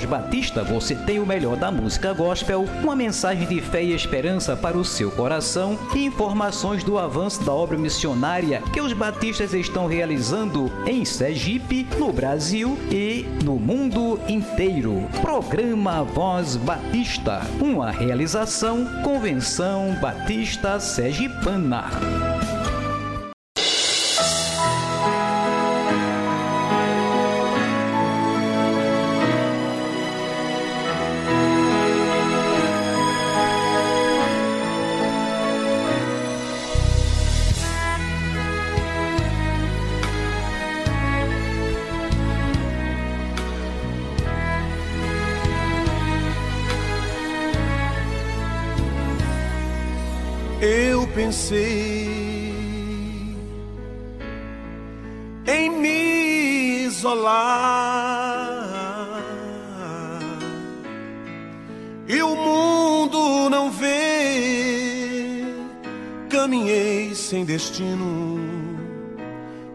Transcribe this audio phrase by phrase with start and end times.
[0.00, 4.56] Voz Batista você tem o melhor da música gospel, uma mensagem de fé e esperança
[4.56, 9.86] para o seu coração e informações do avanço da obra missionária que os batistas estão
[9.86, 15.06] realizando em Sergipe, no Brasil e no mundo inteiro.
[15.20, 22.29] Programa Voz Batista, uma realização Convenção Batista Sergipana.
[51.20, 52.08] Pensei
[55.46, 58.60] em me isolar.
[62.08, 65.44] E o mundo não vê.
[66.30, 68.40] Caminhei sem destino.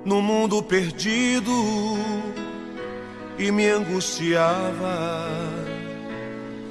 [0.03, 1.53] No mundo perdido.
[3.37, 5.27] E me angustiava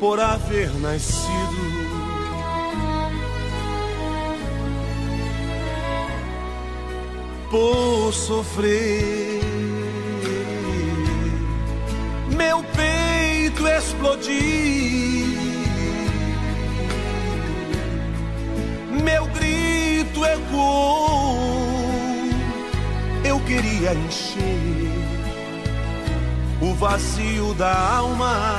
[0.00, 1.73] por haver nascido
[7.54, 9.40] por sofrer.
[12.36, 15.28] Meu peito explodir,
[19.04, 21.38] meu grito ecoou.
[23.24, 24.90] Eu queria encher
[26.60, 28.58] o vazio da alma,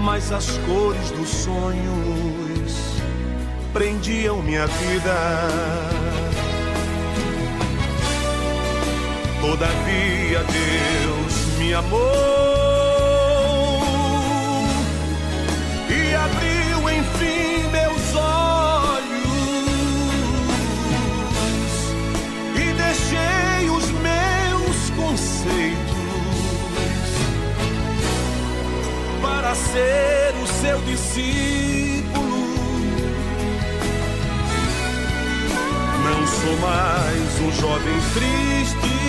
[0.00, 3.00] mas as cores dos sonhos
[3.72, 5.99] prendiam minha vida.
[9.40, 11.98] Todavia Deus me amou
[15.88, 19.00] e abriu enfim meus olhos
[22.54, 25.80] e deixei os meus conceitos
[29.22, 32.30] para ser o seu discípulo.
[36.04, 38.99] Não sou mais um jovem triste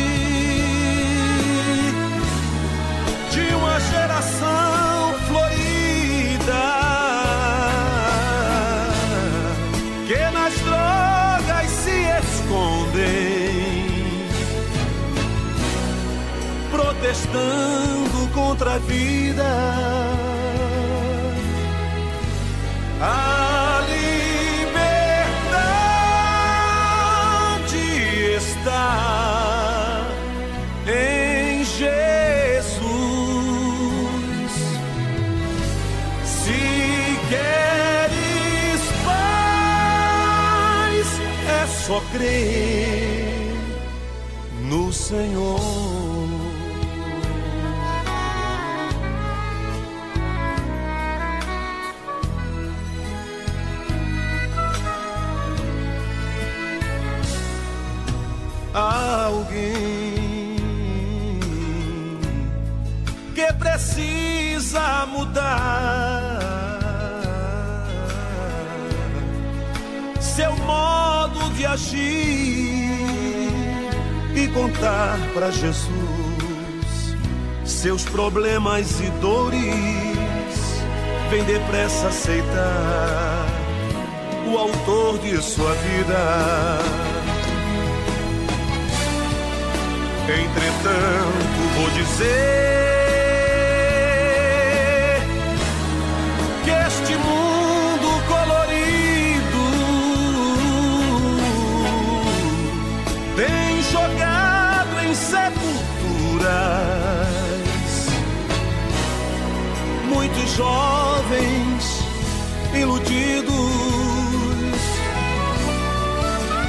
[3.72, 6.62] uma geração florida
[10.06, 13.88] que nas drogas se escondem,
[16.70, 20.01] protestando contra a vida.
[42.12, 43.56] Crer
[44.70, 45.60] no Senhor.
[58.74, 60.22] Alguém
[63.36, 66.21] que precisa mudar
[74.36, 77.16] e contar para Jesus
[77.64, 79.62] seus problemas e dores,
[81.30, 83.46] vem depressa aceitar
[84.52, 86.78] o autor de sua vida.
[90.28, 92.81] Entretanto, vou dizer
[110.08, 112.02] muitos jovens
[112.74, 113.52] iludidos.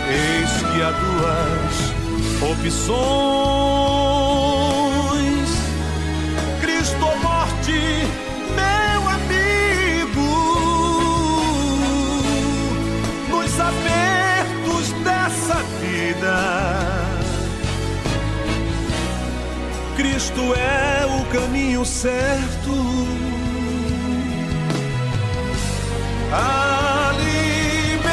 [0.09, 1.75] Eis que há duas
[2.53, 2.93] opções:
[22.03, 22.75] certo.
[26.33, 28.09] A liberdade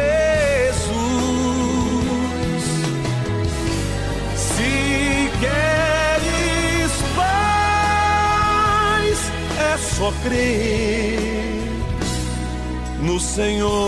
[4.34, 9.30] Se queres paz,
[9.70, 11.62] é só crer
[13.00, 13.81] no Senhor.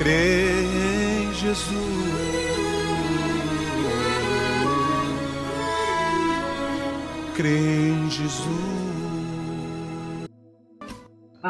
[0.00, 1.74] Crê em Jesus.
[7.34, 8.79] Crê em Jesus.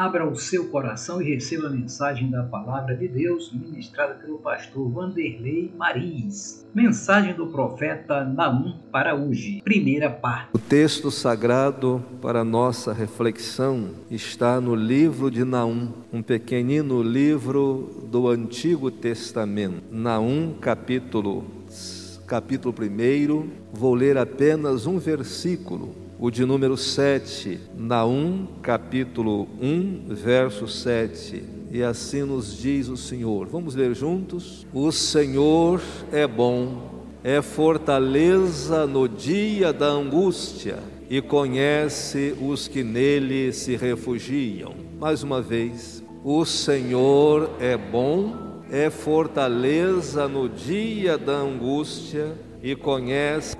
[0.00, 4.90] Abra o seu coração e receba a mensagem da Palavra de Deus ministrada pelo pastor
[4.90, 6.66] Vanderlei Maris.
[6.74, 10.48] Mensagem do profeta Naum para hoje, primeira parte.
[10.54, 18.26] O texto sagrado para nossa reflexão está no livro de Naum, um pequenino livro do
[18.26, 19.82] Antigo Testamento.
[19.90, 21.44] Naum, capítulo
[22.26, 30.68] capítulo 1, vou ler apenas um versículo o de número 7, Naum, capítulo 1, verso
[30.68, 31.42] 7.
[31.70, 33.46] E assim nos diz o Senhor.
[33.46, 34.66] Vamos ler juntos?
[34.70, 35.80] O Senhor
[36.12, 44.74] é bom, é fortaleza no dia da angústia e conhece os que nele se refugiam.
[45.00, 53.56] Mais uma vez, o Senhor é bom, é fortaleza no dia da angústia e conhece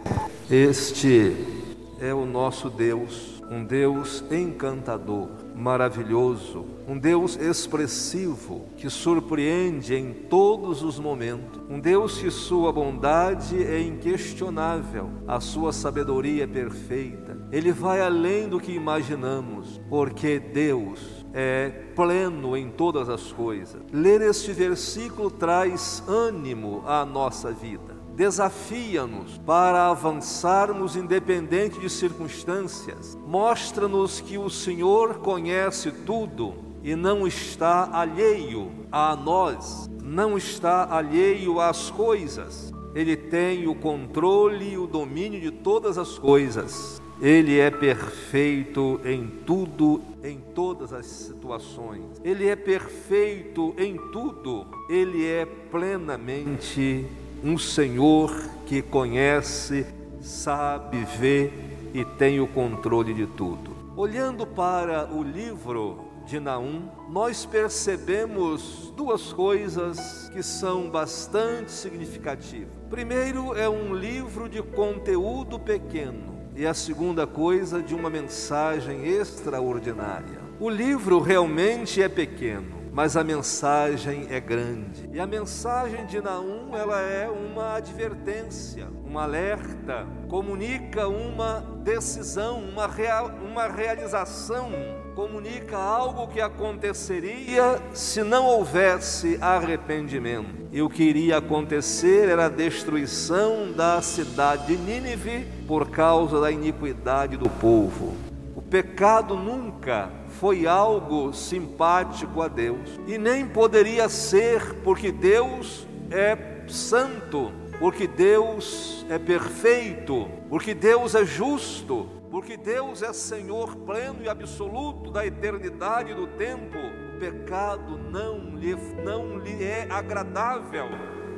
[0.51, 1.60] este
[2.01, 10.83] é o nosso Deus, um Deus encantador, maravilhoso, um Deus expressivo que surpreende em todos
[10.83, 17.37] os momentos, um Deus que sua bondade é inquestionável, a sua sabedoria é perfeita.
[17.53, 23.83] Ele vai além do que imaginamos, porque Deus é pleno em todas as coisas.
[23.93, 33.19] Ler este versículo traz ânimo à nossa vida desafia-nos para avançarmos independente de circunstâncias.
[33.27, 41.61] Mostra-nos que o Senhor conhece tudo e não está alheio a nós, não está alheio
[41.61, 42.73] às coisas.
[42.95, 47.01] Ele tem o controle e o domínio de todas as coisas.
[47.21, 52.03] Ele é perfeito em tudo, em todas as situações.
[52.25, 54.67] Ele é perfeito em tudo.
[54.89, 57.07] Ele é plenamente
[57.43, 58.31] um Senhor
[58.67, 59.87] que conhece,
[60.21, 61.51] sabe, vê
[61.95, 63.75] e tem o controle de tudo.
[63.97, 72.69] Olhando para o livro de Naum, nós percebemos duas coisas que são bastante significativas.
[72.89, 80.41] Primeiro, é um livro de conteúdo pequeno, e a segunda coisa, de uma mensagem extraordinária.
[80.61, 85.09] O livro realmente é pequeno, mas a mensagem é grande.
[85.13, 92.87] E a mensagem de Naum, ela é uma advertência, um alerta, comunica uma decisão, uma,
[92.87, 94.71] real, uma realização,
[95.15, 100.69] comunica algo que aconteceria se não houvesse arrependimento.
[100.73, 106.51] E o que iria acontecer era a destruição da cidade de Nínive por causa da
[106.51, 108.15] iniquidade do povo.
[108.55, 116.65] O pecado nunca foi algo simpático a Deus e nem poderia ser, porque Deus é
[116.69, 124.29] santo, porque Deus é perfeito, porque Deus é justo, porque Deus é Senhor pleno e
[124.29, 126.79] absoluto da eternidade e do tempo.
[126.79, 130.87] O pecado não lhe, não lhe é agradável.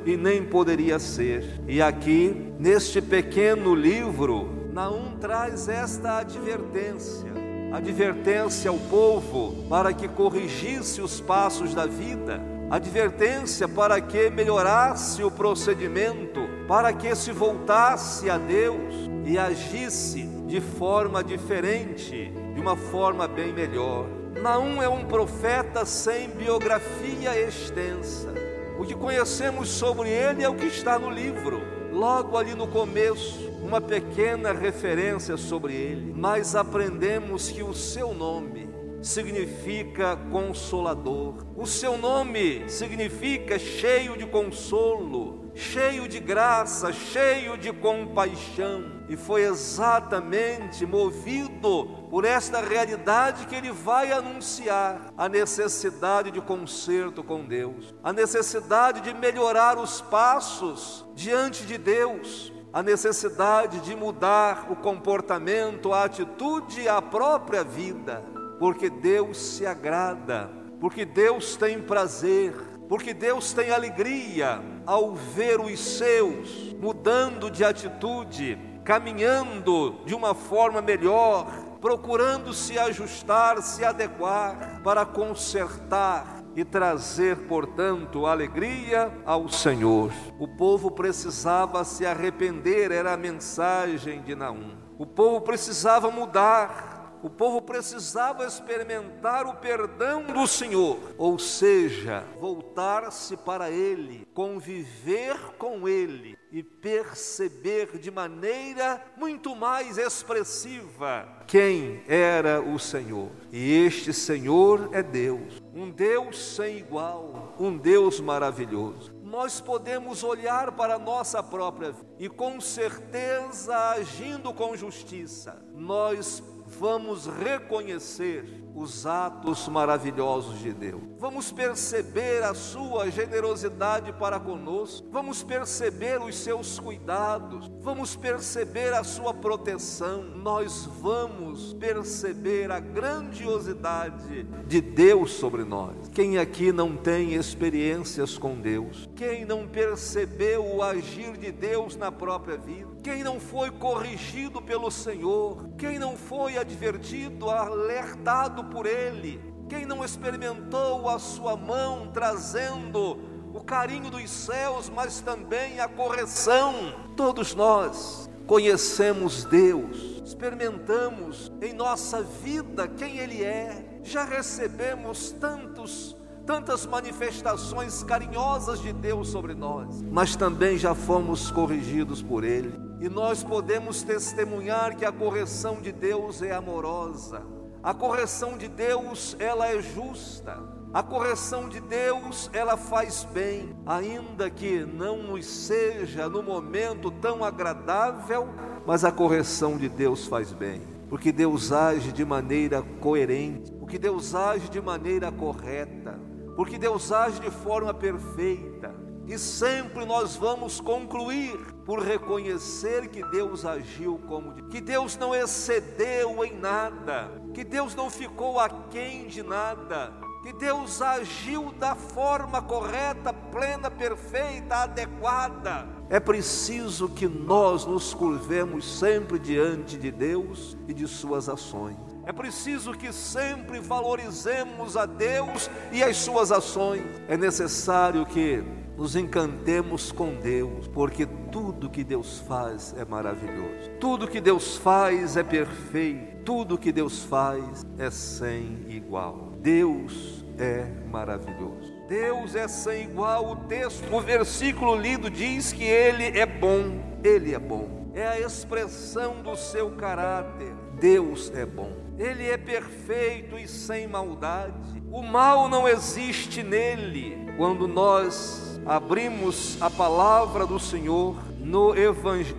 [0.05, 1.61] e nem poderia ser.
[1.67, 7.32] E aqui, neste pequeno livro, Naum traz esta advertência.
[7.73, 12.39] Advertência ao povo para que corrigisse os passos da vida,
[12.69, 18.93] advertência para que melhorasse o procedimento, para que se voltasse a Deus
[19.25, 24.05] e agisse de forma diferente, de uma forma bem melhor.
[24.39, 28.31] Naum é um profeta sem biografia extensa.
[28.77, 31.59] O que conhecemos sobre ele é o que está no livro.
[31.91, 38.69] Logo ali no começo, uma pequena referência sobre ele, mas aprendemos que o seu nome
[39.01, 41.45] significa consolador.
[41.55, 49.03] O seu nome significa cheio de consolo, cheio de graça, cheio de compaixão.
[49.09, 57.23] E foi exatamente movido por esta realidade que ele vai anunciar a necessidade de conserto
[57.23, 64.65] com Deus, a necessidade de melhorar os passos diante de Deus, a necessidade de mudar
[64.71, 68.23] o comportamento, a atitude e a própria vida,
[68.57, 70.49] porque Deus se agrada,
[70.79, 72.51] porque Deus tem prazer,
[72.89, 80.81] porque Deus tem alegria ao ver os seus mudando de atitude, caminhando de uma forma
[80.81, 81.47] melhor,
[81.83, 90.13] procurando se ajustar, se adequar para consertar e trazer, portanto, alegria ao Senhor.
[90.39, 94.77] O povo precisava se arrepender, era a mensagem de Naum.
[94.97, 103.35] O povo precisava mudar, o povo precisava experimentar o perdão do Senhor, ou seja, voltar-se
[103.35, 112.77] para Ele, conviver com Ele e perceber de maneira muito mais expressiva quem era o
[112.77, 113.31] Senhor.
[113.51, 120.73] E este Senhor é Deus, um Deus sem igual, um Deus maravilhoso nós podemos olhar
[120.73, 129.05] para a nossa própria vida e com certeza agindo com justiça, nós vamos reconhecer os
[129.05, 131.01] atos maravilhosos de Deus.
[131.19, 135.07] Vamos perceber a sua generosidade para conosco.
[135.11, 137.71] Vamos perceber os seus cuidados.
[137.81, 140.23] Vamos perceber a sua proteção.
[140.23, 145.95] Nós vamos perceber a grandiosidade de Deus sobre nós.
[146.13, 149.09] Quem aqui não tem experiências com Deus?
[149.15, 152.92] Quem não percebeu o agir de Deus na própria vida?
[153.03, 155.67] Quem não foi corrigido pelo Senhor?
[155.77, 163.19] Quem não foi advertido, alertado por Ele, quem não experimentou a Sua mão trazendo
[163.53, 166.73] o carinho dos céus, mas também a correção,
[167.17, 176.85] todos nós conhecemos Deus, experimentamos em nossa vida quem Ele é, já recebemos tantos tantas
[176.85, 183.43] manifestações carinhosas de Deus sobre nós, mas também já fomos corrigidos por Ele, e nós
[183.43, 187.45] podemos testemunhar que a correção de Deus é amorosa,
[187.83, 190.57] a correção de Deus, ela é justa.
[190.93, 197.43] A correção de Deus, ela faz bem, ainda que não nos seja no momento tão
[197.43, 198.47] agradável,
[198.85, 204.33] mas a correção de Deus faz bem, porque Deus age de maneira coerente, porque Deus
[204.33, 206.17] age de maneira correta,
[206.55, 208.95] porque Deus age de forma perfeita.
[209.27, 216.43] E sempre nós vamos concluir por reconhecer que Deus agiu como que Deus não excedeu
[216.43, 223.31] em nada, que Deus não ficou aquém de nada, que Deus agiu da forma correta,
[223.31, 225.87] plena, perfeita, adequada.
[226.09, 231.97] É preciso que nós nos curvemos sempre diante de Deus e de suas ações.
[232.25, 237.03] É preciso que sempre valorizemos a Deus e as suas ações.
[237.27, 238.63] É necessário que
[238.97, 245.35] nos encantemos com Deus, porque tudo que Deus faz é maravilhoso, tudo que Deus faz
[245.35, 249.53] é perfeito, tudo que Deus faz é sem igual.
[249.59, 251.93] Deus é maravilhoso.
[252.07, 253.51] Deus é sem igual.
[253.51, 258.39] O texto, o versículo lido diz que Ele é bom, Ele é bom, é a
[258.39, 260.73] expressão do seu caráter.
[260.99, 265.01] Deus é bom, Ele é perfeito e sem maldade.
[265.09, 267.53] O mal não existe nele.
[267.55, 271.93] Quando nós abrimos a palavra do Senhor no,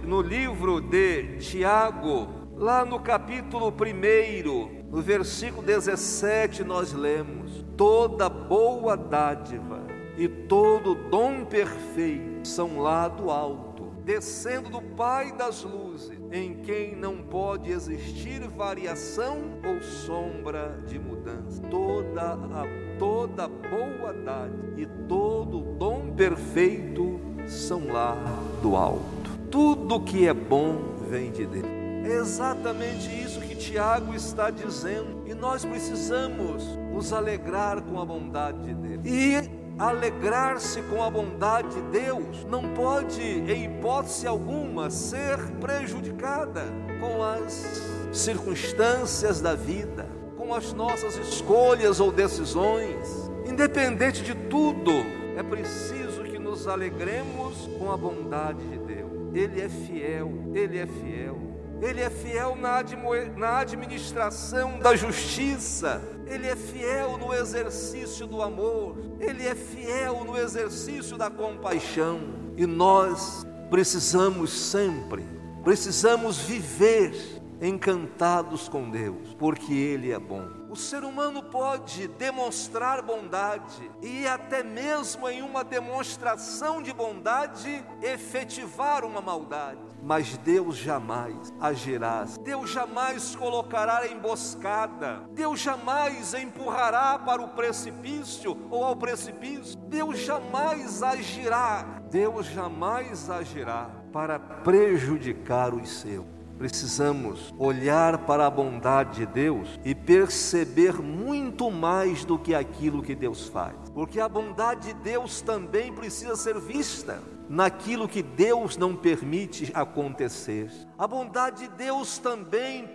[0.05, 8.97] no livro de Tiago, lá no capítulo 1, no versículo 17, nós lemos: Toda boa
[8.97, 9.85] dádiva
[10.17, 16.95] e todo dom perfeito são lá do alto, descendo do Pai das luzes, em quem
[16.95, 21.63] não pode existir variação ou sombra de mudança.
[21.71, 28.17] Toda a toda boa dádiva e todo dom perfeito são lá
[28.63, 29.31] do alto.
[29.51, 31.67] Tudo que é bom vem de Deus.
[32.05, 35.23] É exatamente isso que Tiago está dizendo.
[35.27, 39.01] E nós precisamos nos alegrar com a bondade de Deus.
[39.05, 46.65] E alegrar-se com a bondade de Deus não pode, em hipótese alguma, ser prejudicada
[47.01, 47.83] com as
[48.13, 50.07] circunstâncias da vida,
[50.55, 53.31] as nossas escolhas ou decisões.
[53.47, 54.93] Independente de tudo,
[55.37, 59.11] é preciso que nos alegremos com a bondade de Deus.
[59.35, 61.55] Ele é fiel, ele é fiel.
[61.83, 69.47] Ele é fiel na administração da justiça, Ele é fiel no exercício do amor, Ele
[69.47, 72.21] é fiel no exercício da compaixão,
[72.57, 75.27] e nós precisamos sempre,
[75.63, 77.34] precisamos viver
[77.65, 80.47] encantados com Deus, porque Ele é bom.
[80.69, 89.05] O ser humano pode demonstrar bondade e até mesmo em uma demonstração de bondade efetivar
[89.05, 92.27] uma maldade, mas Deus jamais agirá.
[92.43, 95.23] Deus jamais colocará emboscada.
[95.31, 99.79] Deus jamais empurrará para o precipício ou ao precipício.
[99.79, 102.03] Deus jamais agirá.
[102.11, 106.44] Deus jamais agirá para prejudicar os seus.
[106.59, 113.15] Precisamos olhar para a bondade de Deus e perceber muito mais do que aquilo que
[113.15, 118.97] Deus faz, porque a bondade de Deus também precisa ser vista naquilo que Deus não
[118.97, 120.71] permite acontecer.
[120.99, 122.89] A bondade de Deus também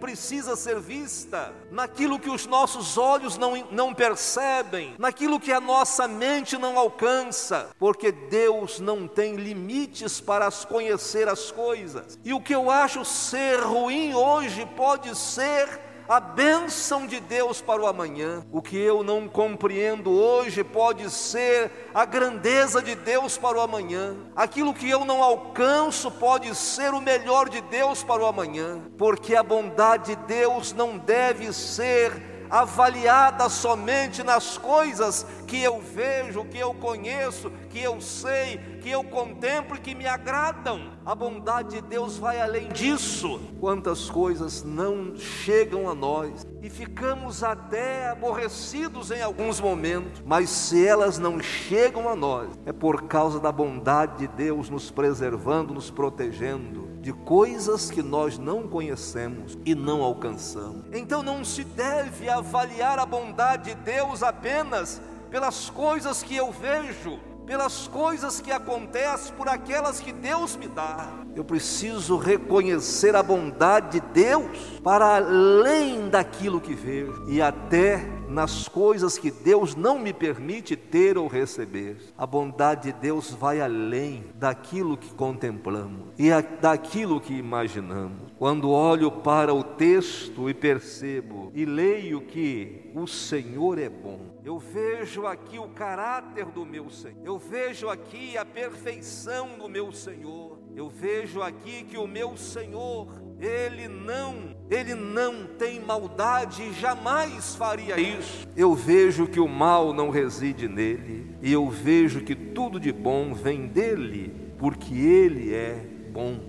[0.00, 6.06] precisa ser vista naquilo que os nossos olhos não, não percebem, naquilo que a nossa
[6.06, 12.18] mente não alcança, porque Deus não tem limites para conhecer as coisas.
[12.24, 17.82] E o que eu acho ser ruim hoje pode ser a bênção de Deus para
[17.82, 18.44] o amanhã.
[18.52, 24.14] O que eu não compreendo hoje pode ser a grandeza de Deus para o amanhã.
[24.36, 29.34] Aquilo que eu não alcanço pode ser o melhor de Deus para o amanhã, porque
[29.34, 36.58] a bondade de Deus não deve ser avaliada somente nas coisas que eu vejo, que
[36.58, 40.92] eu conheço, que eu sei, que eu contemplo e que me agradam.
[41.06, 43.40] A bondade de Deus vai além disso.
[43.58, 50.86] Quantas coisas não chegam a nós e ficamos até aborrecidos em alguns momentos, mas se
[50.86, 55.90] elas não chegam a nós, é por causa da bondade de Deus nos preservando, nos
[55.90, 60.84] protegendo de coisas que nós não conhecemos e não alcançamos.
[60.92, 67.18] Então não se deve avaliar a bondade de Deus apenas pelas coisas que eu vejo,
[67.46, 71.08] pelas coisas que acontecem, por aquelas que Deus me dá.
[71.34, 78.68] Eu preciso reconhecer a bondade de Deus para além daquilo que vejo e até nas
[78.68, 81.96] coisas que Deus não me permite ter ou receber.
[82.18, 88.32] A bondade de Deus vai além daquilo que contemplamos e daquilo que imaginamos.
[88.36, 94.58] Quando olho para o texto e percebo e leio que o Senhor é bom, eu
[94.58, 100.58] vejo aqui o caráter do meu Senhor, eu vejo aqui a perfeição do meu Senhor,
[100.74, 103.08] eu vejo aqui que o meu Senhor
[103.40, 108.46] ele não, ele não tem maldade e jamais faria isso.
[108.56, 113.34] Eu vejo que o mal não reside nele, e eu vejo que tudo de bom
[113.34, 116.40] vem dele, porque ele é bom,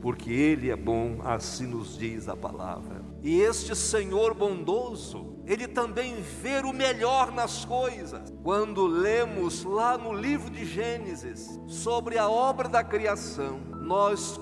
[0.00, 3.00] porque ele é bom, assim nos diz a palavra.
[3.22, 8.32] E este Senhor bondoso, ele também vê o melhor nas coisas.
[8.42, 14.40] Quando lemos lá no livro de Gênesis sobre a obra da criação, nós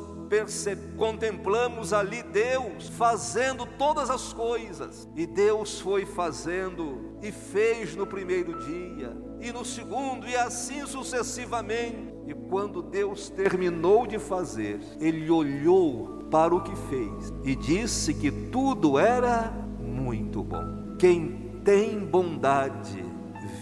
[0.97, 8.59] contemplamos ali Deus fazendo todas as coisas, e Deus foi fazendo e fez no primeiro
[8.59, 12.17] dia, e no segundo, e assim sucessivamente.
[12.27, 18.31] E quando Deus terminou de fazer, Ele olhou para o que fez e disse que
[18.31, 20.97] tudo era muito bom.
[20.99, 23.03] Quem tem bondade,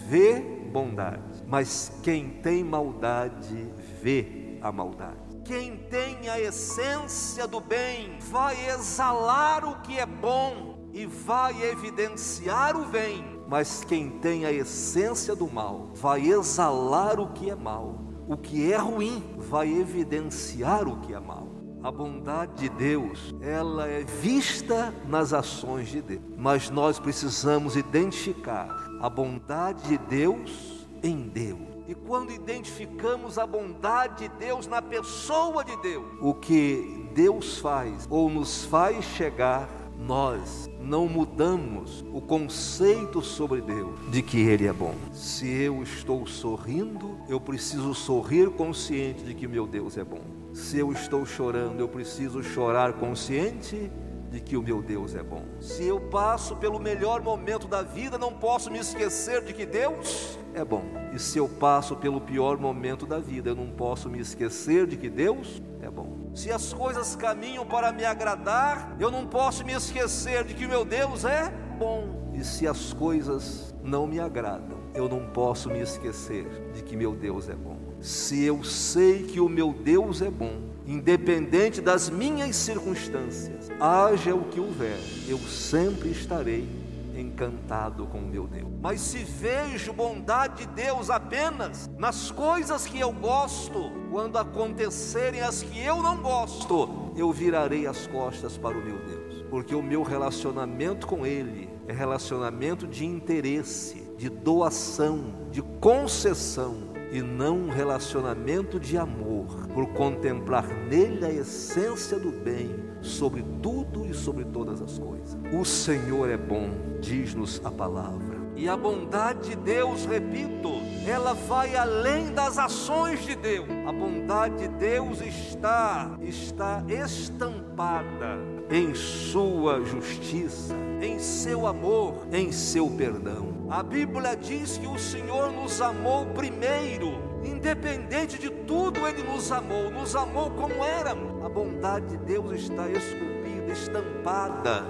[0.09, 0.39] vê
[0.71, 5.26] bondade, mas quem tem maldade, vê a maldade.
[5.47, 12.75] Quem tem a essência do bem vai exalar o que é bom e vai evidenciar
[12.75, 17.97] o bem, mas quem tem a essência do mal vai exalar o que é mal,
[18.27, 21.47] o que é ruim vai evidenciar o que é mal.
[21.81, 28.67] A bondade de Deus, ela é vista nas ações de Deus, mas nós precisamos identificar
[28.99, 31.76] a bondade de Deus em Deus.
[31.87, 38.05] E quando identificamos a bondade de Deus na pessoa de Deus, o que Deus faz
[38.09, 44.73] ou nos faz chegar nós não mudamos o conceito sobre Deus de que Ele é
[44.73, 44.93] bom.
[45.11, 50.21] Se eu estou sorrindo, eu preciso sorrir consciente de que meu Deus é bom.
[50.53, 53.91] Se eu estou chorando, eu preciso chorar consciente
[54.29, 55.43] de que o meu Deus é bom.
[55.59, 60.37] Se eu passo pelo melhor momento da vida, não posso me esquecer de que Deus
[60.53, 60.83] é bom.
[61.13, 64.97] E se eu passo pelo pior momento da vida, eu não posso me esquecer de
[64.97, 66.31] que Deus é bom.
[66.33, 70.69] Se as coisas caminham para me agradar, eu não posso me esquecer de que o
[70.69, 72.31] meu Deus é bom.
[72.33, 77.15] E se as coisas não me agradam, eu não posso me esquecer de que meu
[77.15, 77.77] Deus é bom.
[77.99, 84.45] Se eu sei que o meu Deus é bom, independente das minhas circunstâncias, haja o
[84.45, 84.97] que houver,
[85.27, 86.67] eu sempre estarei
[87.13, 88.67] encantado com meu Deus.
[88.81, 95.61] Mas se vejo bondade de Deus apenas nas coisas que eu gosto, quando acontecerem as
[95.61, 100.03] que eu não gosto, eu virarei as costas para o meu Deus, porque o meu
[100.03, 108.79] relacionamento com Ele é relacionamento de interesse, de doação, de concessão e não um relacionamento
[108.79, 114.97] de amor, por contemplar nele a essência do bem sobre tudo e sobre todas as
[114.97, 115.37] coisas.
[115.53, 118.37] O Senhor é bom, diz-nos a palavra.
[118.55, 120.71] E a bondade de Deus, repito,
[121.05, 123.67] ela vai além das ações de Deus.
[123.85, 128.39] A bondade de Deus está está estampada
[128.69, 133.56] em sua justiça, em seu amor, em seu perdão.
[133.69, 139.91] A Bíblia diz que o Senhor nos amou primeiro, independente de tudo, Ele nos amou,
[139.91, 141.43] nos amou como éramos.
[141.43, 144.85] A bondade de Deus está esculpida, estampada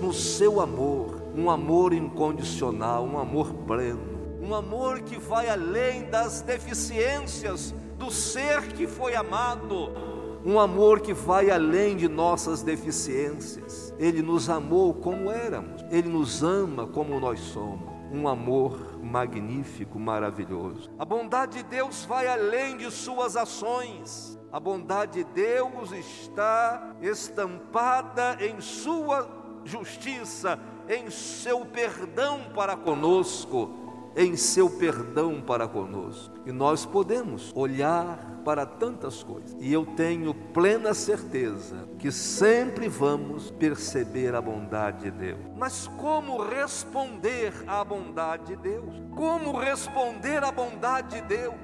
[0.00, 6.40] no seu amor, um amor incondicional, um amor pleno, um amor que vai além das
[6.40, 13.83] deficiências do ser que foi amado um amor que vai além de nossas deficiências.
[13.98, 17.94] Ele nos amou como éramos, ele nos ama como nós somos.
[18.12, 20.90] Um amor magnífico, maravilhoso.
[20.98, 24.38] A bondade de Deus vai além de suas ações.
[24.52, 29.28] A bondade de Deus está estampada em sua
[29.64, 33.83] justiça, em seu perdão para conosco,
[34.16, 36.34] em seu perdão para conosco.
[36.46, 39.56] E nós podemos olhar para tantas coisas.
[39.58, 45.40] E eu tenho plena certeza que sempre vamos perceber a bondade de Deus.
[45.56, 48.94] Mas como responder à bondade de Deus?
[49.14, 51.54] Como responder à bondade de Deus?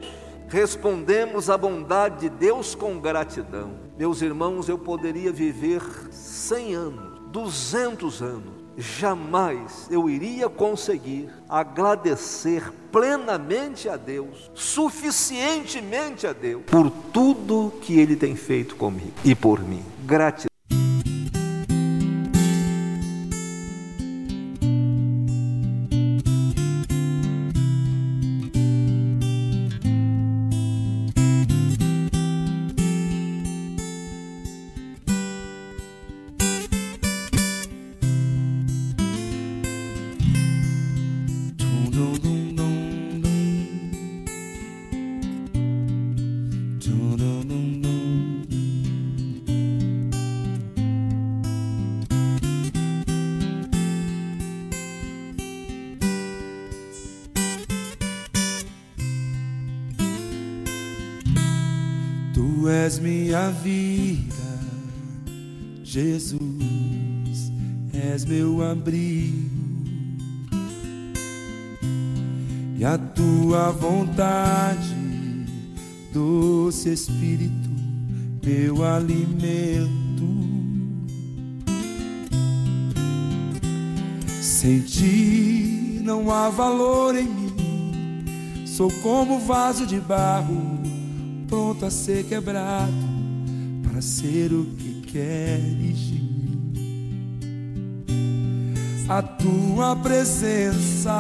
[0.48, 3.78] Respondemos à bondade de Deus com gratidão.
[3.96, 13.88] Meus irmãos, eu poderia viver 100 anos, 200 anos, jamais eu iria conseguir agradecer plenamente
[13.88, 19.84] a Deus, suficientemente a Deus, por tudo que Ele tem feito comigo e por mim.
[20.04, 20.49] Gratidão.
[62.90, 64.34] És minha vida,
[65.84, 66.40] Jesus,
[67.94, 69.48] és meu abrigo,
[72.76, 74.96] e a tua vontade,
[76.12, 77.70] doce Espírito,
[78.44, 80.26] meu alimento.
[84.40, 90.79] Sem ti não há valor em mim, sou como vaso de barro
[91.50, 92.92] pronto a ser quebrado
[93.82, 96.72] para ser o que queres de mim.
[99.08, 101.10] A tua presença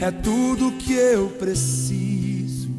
[0.00, 2.70] é tudo que eu preciso.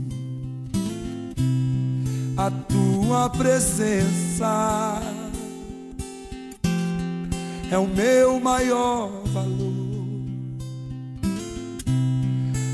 [2.36, 5.00] A tua presença
[7.72, 9.73] é o meu maior valor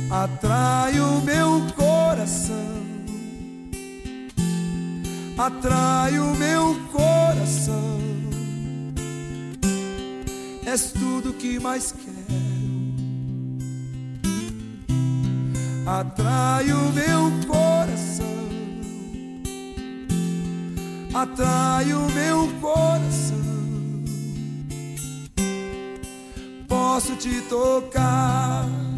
[0.10, 2.56] atrai o meu coração,
[5.38, 8.00] atrai o meu coração.
[10.66, 12.10] És tudo que mais quero,
[15.86, 18.26] atrai o meu coração,
[21.14, 23.38] atrai o meu coração.
[26.68, 28.89] Posso te tocar.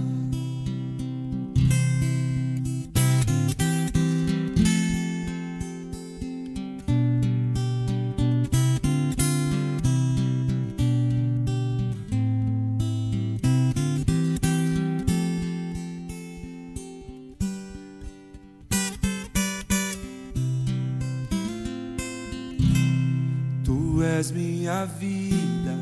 [24.21, 25.75] És minha vida,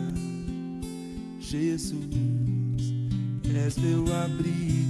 [1.41, 1.99] Jesus,
[3.43, 4.87] és meu abrigo.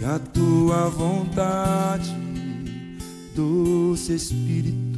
[0.00, 2.14] E a tua vontade,
[3.34, 4.96] doce Espírito,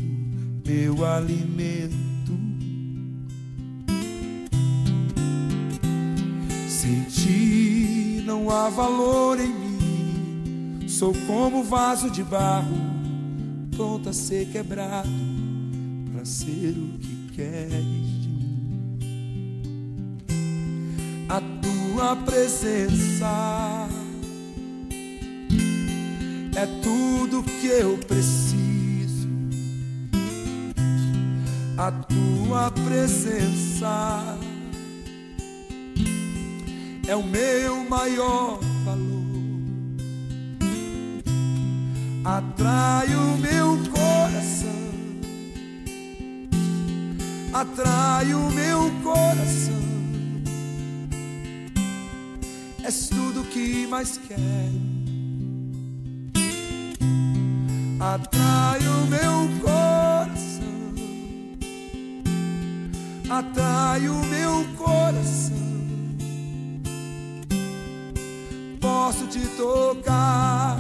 [0.67, 2.39] meu alimento.
[6.69, 12.98] Sem ti não há valor em mim, sou como vaso de barro
[13.79, 15.09] pronto a ser quebrado
[16.11, 18.99] para ser o que queres de mim.
[21.29, 23.89] A tua presença
[26.57, 29.29] é tudo que eu preciso.
[31.77, 34.37] A tua presença
[37.07, 39.18] é o meu maior valor
[42.29, 44.69] atrai o meu coração,
[47.55, 49.89] atrai o meu coração.
[52.85, 54.89] És tudo que mais quero.
[57.99, 60.95] Atrai o meu coração,
[63.31, 65.57] atrai o meu coração.
[68.81, 70.79] Posso te tocar.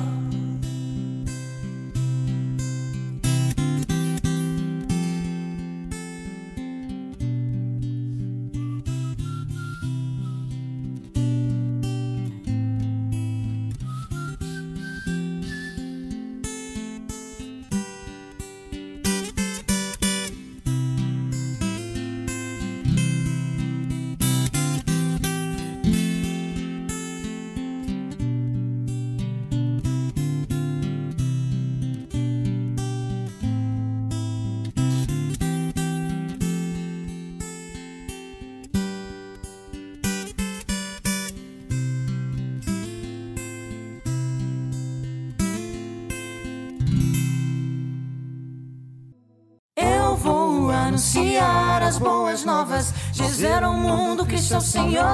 [53.13, 55.05] Dizer ao mundo que sou Senhor.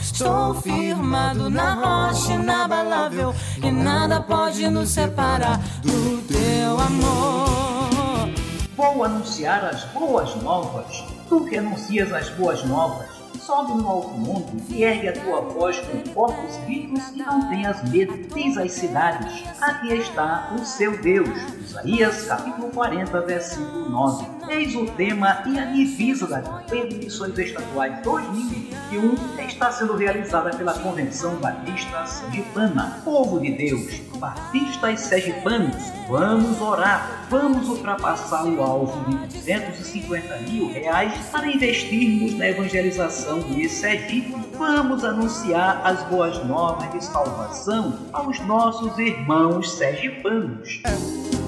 [0.00, 8.30] Estou firmado na rocha inabalável e nada pode nos separar do teu amor.
[8.76, 11.04] Vou anunciar as boas novas.
[11.28, 13.08] Tu que anuncias as boas novas,
[13.48, 17.82] sobe no alto mundo e ergue a tua voz com fortes gritos e não tenhas
[17.88, 18.12] medo.
[18.34, 21.30] Diz às cidades: Aqui está o seu Deus.
[21.58, 24.26] Isaías capítulo 40, versículo 9.
[24.50, 30.50] Eis o tema e a divisa da campanha de missões estaduais 2021 está sendo realizada
[30.56, 33.00] pela Convenção Batista Sergipana.
[33.04, 35.76] Povo de Deus, batistas sergipanos,
[36.08, 43.68] vamos orar, vamos ultrapassar o alvo de 250 mil reais para investirmos na evangelização de
[43.68, 44.34] Sergipe.
[44.56, 50.82] Vamos anunciar as boas novas de salvação aos nossos irmãos sergipanos.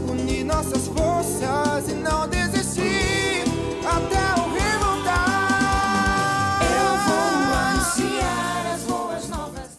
[0.08, 3.44] Unir nossas forças e não desistir
[3.84, 6.60] até o rei voltar.
[6.62, 9.78] Eu vou anunciar as boas novas.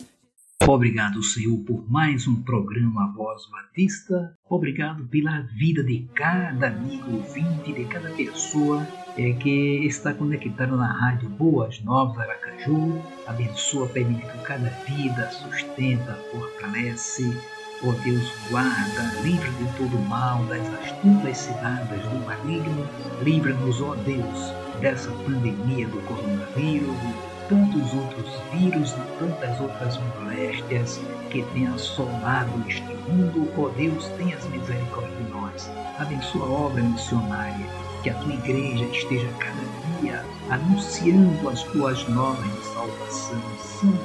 [0.67, 4.37] Obrigado, Senhor, por mais um programa Voz Batista.
[4.49, 8.85] Obrigado pela vida de cada amigo ouvinte, de cada pessoa
[9.17, 13.01] é, que está conectado na rádio Boas Novas Aracaju.
[13.27, 17.35] Abençoa, permite cada vida, sustenta, fortalece.
[17.83, 22.87] Ó Deus, guarda, livra de todo mal, das astutas ciladas do maligno.
[23.23, 31.01] Livra-nos, ó Deus, dessa pandemia do coronavírus, de tantos outros vírus e tantas outras moléstias
[31.31, 33.51] que têm assolado este mundo.
[33.57, 35.69] Ó Deus, tenhas misericórdia de nós.
[35.97, 37.65] Abençoa a obra missionária,
[38.01, 43.41] que a tua igreja esteja cada dia anunciando as tuas novas de salvação.
[43.59, 43.97] Sim,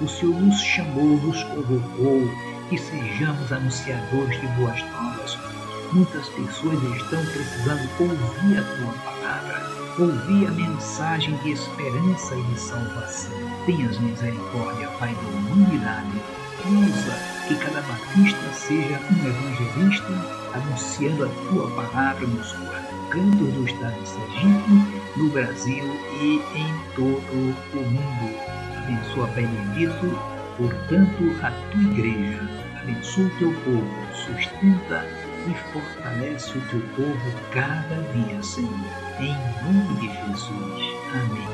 [0.00, 2.22] o Senhor nos chamou, nos convocou
[2.68, 5.38] que sejamos anunciadores de boas novas.
[5.92, 12.58] Muitas pessoas estão precisando ouvir a tua palavra, ouvir a mensagem de esperança e de
[12.58, 13.32] salvação.
[13.66, 16.22] Tenhas misericórdia, Pai da humanidade.
[16.64, 20.12] usa, que cada batista seja um evangelista,
[20.54, 22.81] anunciando a tua palavra nos quatro
[23.12, 25.84] cantos do estado de Sergipe, no Brasil
[26.18, 28.34] e em todo o mundo.
[28.78, 30.18] Abençoa, Benedito,
[30.56, 32.40] portanto, a tua igreja.
[32.80, 35.04] Abençoa o teu povo, sustenta
[35.46, 38.72] e fortalece o teu povo cada dia, Senhor.
[39.20, 40.82] Em nome de Jesus.
[41.12, 41.52] Amém.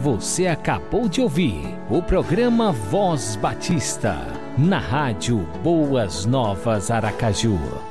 [0.00, 7.87] Você acabou de ouvir o programa Voz Batista, na rádio Boas Novas Aracaju.